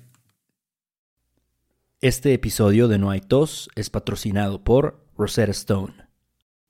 Este 2.00 2.32
episodio 2.32 2.86
de 2.86 2.98
No 2.98 3.10
hay 3.10 3.20
tos 3.20 3.70
es 3.74 3.90
patrocinado 3.90 4.62
por 4.62 5.04
Rosetta 5.16 5.50
Stone. 5.50 5.94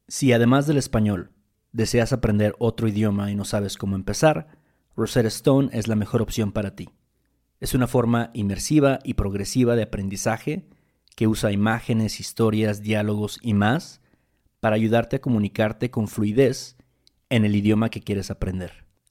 Si 0.06 0.32
además 0.32 0.66
del 0.66 0.78
español 0.78 1.32
deseas 1.72 2.14
aprender 2.14 2.54
otro 2.58 2.88
idioma 2.88 3.30
y 3.30 3.34
no 3.34 3.44
sabes 3.44 3.76
cómo 3.76 3.94
empezar, 3.94 4.58
Rosetta 4.96 5.28
Stone 5.28 5.68
es 5.72 5.86
la 5.86 5.96
mejor 5.96 6.22
opción 6.22 6.52
para 6.52 6.74
ti. 6.74 6.88
Es 7.60 7.74
una 7.74 7.86
forma 7.86 8.30
inmersiva 8.34 9.00
y 9.04 9.14
progresiva 9.14 9.76
de 9.76 9.82
aprendizaje 9.82 10.68
que 11.14 11.26
usa 11.26 11.52
imágenes, 11.52 12.20
historias, 12.20 12.80
diálogos 12.80 13.38
y 13.42 13.52
más 13.52 14.00
para 14.60 14.76
ayudarte 14.76 15.16
a 15.16 15.20
comunicarte 15.20 15.90
con 15.90 16.08
fluidez 16.08 16.76
en 17.28 17.44
el 17.44 17.54
idioma 17.54 17.90
que 17.90 18.00
quieres 18.00 18.30
aprender. 18.30 18.86